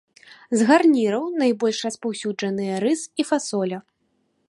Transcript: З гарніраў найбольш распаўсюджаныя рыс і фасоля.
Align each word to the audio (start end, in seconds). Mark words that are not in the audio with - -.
З 0.59 0.69
гарніраў 0.69 1.23
найбольш 1.43 1.83
распаўсюджаныя 1.89 2.75
рыс 2.85 3.01
і 3.21 3.31
фасоля. 3.33 3.79